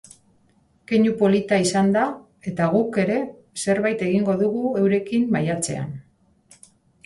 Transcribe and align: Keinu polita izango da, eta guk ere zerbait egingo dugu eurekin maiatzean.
Keinu 0.91 1.11
polita 1.19 1.59
izango 1.65 1.93
da, 1.97 2.07
eta 2.53 2.71
guk 2.77 2.99
ere 3.05 3.19
zerbait 3.67 4.03
egingo 4.09 4.39
dugu 4.43 4.67
eurekin 4.83 5.33
maiatzean. 5.39 5.97